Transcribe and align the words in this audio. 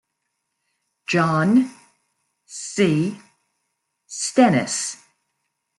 John 1.05 1.69
C. 2.47 3.21
Stennis. 4.07 4.97